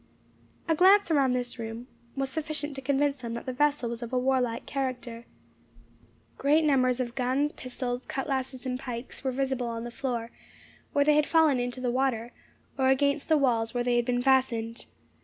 [0.67, 4.11] A glance around this room was sufficient to convince them that the vessel was of
[4.11, 5.27] a warlike character.
[6.39, 10.31] Great numbers of guns, pistols, cutlasses, and pikes, were visible on the floor,
[10.91, 12.33] where they had fallen into the water,
[12.79, 14.87] or against the walls where they had been fastened.